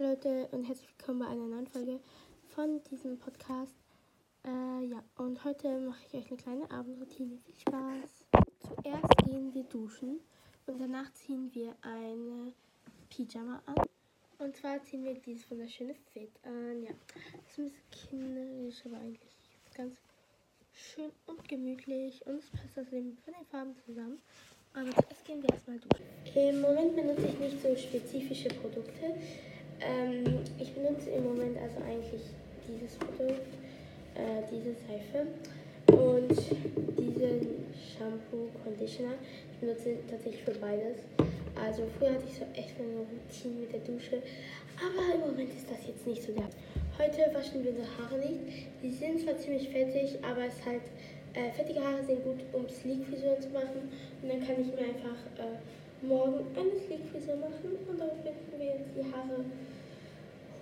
Leute 0.00 0.48
und 0.52 0.64
herzlich 0.64 0.88
willkommen 0.96 1.18
bei 1.18 1.26
einer 1.26 1.46
neuen 1.46 1.66
Folge 1.66 2.00
von 2.54 2.82
diesem 2.84 3.18
Podcast. 3.18 3.74
Äh, 4.46 4.86
ja, 4.86 5.04
und 5.18 5.44
heute 5.44 5.78
mache 5.78 5.98
ich 6.06 6.14
euch 6.14 6.26
eine 6.28 6.38
kleine 6.38 6.70
Abendroutine. 6.70 7.36
Viel 7.44 7.54
Spaß. 7.58 8.24
Zuerst 8.60 9.16
gehen 9.26 9.52
wir 9.52 9.62
duschen 9.64 10.20
und 10.66 10.80
danach 10.80 11.12
ziehen 11.12 11.50
wir 11.52 11.74
eine 11.82 12.54
Pyjama 13.10 13.60
an. 13.66 13.74
Und 14.38 14.56
zwar 14.56 14.82
ziehen 14.84 15.04
wir 15.04 15.12
dieses 15.16 15.50
wunderschöne 15.50 15.94
Fit 16.14 16.30
an. 16.44 16.82
Ja, 16.82 16.92
das 17.44 17.50
ist 17.50 17.58
ein 17.58 17.70
bisschen 17.70 18.08
kinderisch, 18.08 18.86
aber 18.86 18.96
eigentlich 18.96 19.36
ganz 19.74 19.98
schön 20.72 21.12
und 21.26 21.46
gemütlich 21.46 22.26
und 22.26 22.38
es 22.38 22.48
passt 22.48 22.78
außerdem 22.78 23.18
von 23.18 23.34
den 23.34 23.44
Farben 23.50 23.76
zusammen. 23.84 24.18
Aber 24.72 24.90
zuerst 24.92 25.26
gehen 25.26 25.42
wir 25.42 25.50
erstmal 25.50 25.78
duschen. 25.78 26.06
Im 26.34 26.62
Moment 26.62 26.96
benutze 26.96 27.26
ich 27.26 27.38
nicht 27.38 27.60
so 27.60 27.76
spezifische 27.76 28.48
Produkte. 28.48 29.18
Ähm, 29.80 30.40
ich 30.58 30.72
benutze 30.74 31.10
im 31.10 31.24
Moment 31.24 31.56
also 31.58 31.78
eigentlich 31.84 32.22
dieses 32.68 32.96
Produkt, 32.96 33.48
äh, 34.14 34.42
diese 34.50 34.74
Seife 34.74 35.26
und 35.92 36.30
diesen 36.98 37.64
Shampoo, 37.72 38.48
Conditioner. 38.62 39.14
Ich 39.52 39.58
benutze 39.58 39.96
tatsächlich 40.08 40.42
für 40.42 40.58
beides. 40.58 40.98
Also 41.56 41.82
früher 41.98 42.12
hatte 42.12 42.24
ich 42.28 42.34
so 42.34 42.44
echt 42.54 42.74
eine 42.78 43.04
Routine 43.04 43.60
mit 43.60 43.72
der 43.72 43.80
Dusche, 43.80 44.22
aber 44.76 45.14
im 45.14 45.20
Moment 45.20 45.50
ist 45.50 45.70
das 45.70 45.86
jetzt 45.86 46.06
nicht 46.06 46.22
so 46.22 46.32
der. 46.32 46.48
Heute 46.98 47.34
waschen 47.34 47.64
wir 47.64 47.70
unsere 47.70 47.88
Haare 47.98 48.18
nicht. 48.18 48.68
Die 48.82 48.90
sind 48.90 49.20
zwar 49.20 49.36
ziemlich 49.38 49.68
fettig, 49.68 50.18
aber 50.22 50.44
es 50.44 50.64
halt 50.64 50.82
äh, 51.34 51.50
fettige 51.52 51.80
Haare 51.80 52.04
sind 52.04 52.22
gut, 52.24 52.40
um 52.52 52.68
Sleek-Frisuren 52.68 53.40
zu 53.40 53.48
machen. 53.50 53.88
Und 54.22 54.28
dann 54.28 54.40
kann 54.40 54.60
ich 54.60 54.68
mir 54.68 54.88
einfach 54.88 55.20
äh, 55.38 55.56
morgen 56.02 56.46
eine 56.56 56.80
Sleek-Frisur 56.86 57.36
machen 57.36 57.76
und 57.88 57.98
dann 57.98 58.10
binden 58.22 58.58
wir 58.58 58.66
jetzt 58.66 58.90
die 58.96 59.04
Haare 59.04 59.44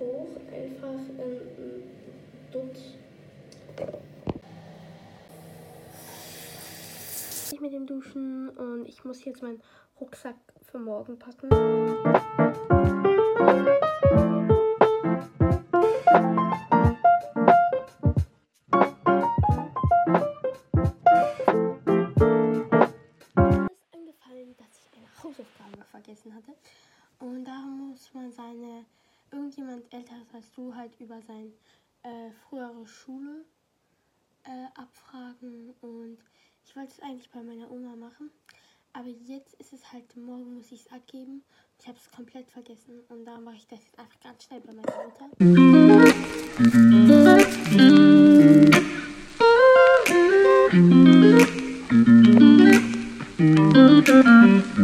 hoch, 0.00 0.28
einfach 0.52 1.00
in 1.18 1.82
Dutt. 2.52 2.76
Ich 7.52 7.60
mit 7.60 7.72
dem 7.72 7.86
Duschen 7.86 8.50
und 8.50 8.86
ich 8.86 9.04
muss 9.04 9.24
jetzt 9.24 9.42
meinen 9.42 9.62
Rucksack 10.00 10.36
für 10.70 10.78
morgen 10.78 11.18
packen. 11.18 11.48
Hausaufgabe 25.36 25.84
vergessen 25.90 26.34
hatte. 26.34 26.54
Und 27.18 27.44
da 27.44 27.58
muss 27.60 28.12
man 28.14 28.32
seine, 28.32 28.84
irgendjemand 29.30 29.92
älteres 29.92 30.26
als 30.32 30.50
du 30.52 30.74
halt 30.74 30.98
über 31.00 31.20
seine 31.22 31.52
äh, 32.02 32.30
frühere 32.48 32.86
Schule 32.86 33.44
äh, 34.44 34.66
abfragen. 34.74 35.74
Und 35.80 36.18
ich 36.64 36.76
wollte 36.76 36.92
es 36.92 37.00
eigentlich 37.00 37.30
bei 37.30 37.42
meiner 37.42 37.70
Oma 37.70 37.96
machen. 37.96 38.30
Aber 38.92 39.08
jetzt 39.08 39.54
ist 39.54 39.72
es 39.74 39.92
halt, 39.92 40.16
morgen 40.16 40.54
muss 40.54 40.72
ich 40.72 40.86
es 40.86 40.92
abgeben. 40.92 41.42
Ich 41.78 41.86
habe 41.86 41.98
es 41.98 42.10
komplett 42.10 42.50
vergessen. 42.50 43.00
Und 43.08 43.26
da 43.26 43.38
mache 43.38 43.56
ich 43.56 43.66
das 43.66 43.80
jetzt 43.84 43.98
einfach 43.98 44.20
ganz 44.20 44.44
schnell 44.44 44.60
bei 44.60 44.72
meiner 44.72 45.04
Mutter. 45.04 45.30
Ich 53.98 54.08
habe 54.08 54.75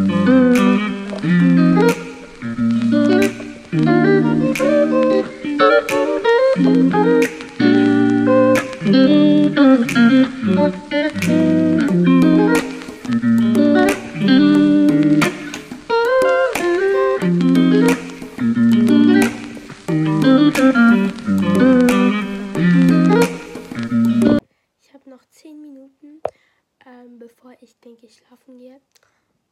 ich 27.62 27.78
denke, 27.78 28.06
ich 28.06 28.16
schlafen 28.16 28.58
gehe. 28.58 28.80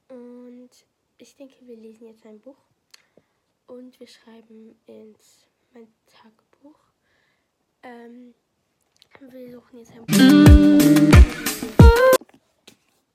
Und 0.08 0.70
ich 1.18 1.36
denke, 1.36 1.54
wir 1.66 1.76
lesen 1.76 2.06
jetzt 2.06 2.26
ein 2.26 2.40
Buch. 2.40 2.58
Und 3.66 3.98
wir 4.00 4.08
schreiben 4.08 4.76
ins 4.86 5.46
mein 5.72 5.86
Tagebuch. 6.06 6.80
Ähm, 7.82 8.34
wir 9.28 9.53
suchen 9.53 9.78
jetzt 9.78 9.92
ein 9.92 10.06
Buch. 10.06 10.16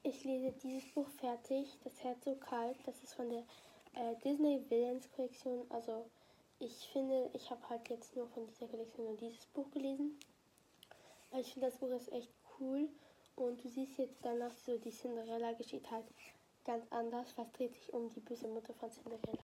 Ich 0.04 0.24
lese 0.24 0.54
dieses 0.64 0.92
Buch 0.94 1.08
fertig. 1.20 1.68
Das 1.84 2.04
Herz 2.04 2.24
so 2.24 2.36
kalt. 2.36 2.78
Das 2.86 3.02
ist 3.04 3.16
von 3.16 3.30
der 3.30 3.44
äh, 3.94 4.16
Disney 4.24 4.62
Villains 4.70 5.10
Kollektion. 5.16 5.66
Also 5.70 6.06
ich 6.60 6.90
finde, 6.94 7.30
ich 7.34 7.50
habe 7.50 7.62
halt 7.70 7.90
jetzt 7.90 8.16
nur 8.16 8.28
von 8.28 8.46
dieser 8.48 8.68
Kollektion 8.68 9.08
nur 9.08 9.18
dieses 9.18 9.46
Buch 9.48 9.70
gelesen. 9.72 10.20
Aber 11.32 11.42
ich 11.42 11.52
finde, 11.54 11.70
das 11.70 11.80
Buch 11.80 11.90
ist 11.90 12.12
echt 12.12 12.32
cool. 12.60 12.88
Und 13.36 13.64
du 13.64 13.68
siehst 13.68 13.98
jetzt 13.98 14.18
danach 14.22 14.56
so, 14.66 14.78
die 14.78 14.92
Cinderella 14.92 15.54
geschieht 15.54 15.90
halt 15.90 16.06
ganz 16.66 16.86
anders. 16.92 17.34
Was 17.36 17.52
dreht 17.54 17.74
sich 17.74 17.92
um 17.94 18.10
die 18.10 18.22
böse 18.22 18.48
Mutter 18.48 18.74
von 18.76 18.92
Cinderella? 18.92 19.45